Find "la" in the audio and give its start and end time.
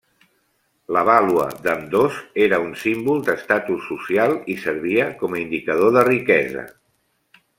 0.95-1.01